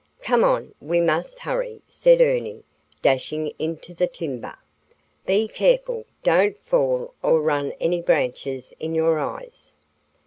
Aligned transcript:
"Come 0.23 0.43
on! 0.43 0.73
We 0.81 0.99
must 0.99 1.37
hurry," 1.37 1.83
said 1.87 2.21
Ernie, 2.21 2.63
dashing 3.03 3.53
into 3.59 3.93
the 3.93 4.07
timber. 4.07 4.55
"Be 5.27 5.47
careful; 5.47 6.05
don't 6.23 6.57
fall 6.65 7.13
or 7.21 7.39
run 7.39 7.73
any 7.79 8.01
branches 8.01 8.73
in 8.79 8.95
your 8.95 9.19
eyes." 9.19 9.75